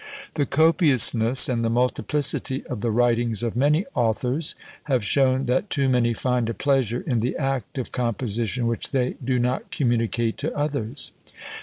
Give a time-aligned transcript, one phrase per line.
[0.33, 5.87] The copiousness and the multiplicity of the writings of many authors have shown that too
[5.89, 10.57] many find a pleasure in the act of composition which they do not communicate to
[10.57, 11.11] others.